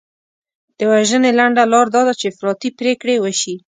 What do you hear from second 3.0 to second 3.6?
وشي.